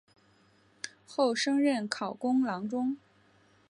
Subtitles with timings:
[1.05, 2.97] 后升任考功郎中。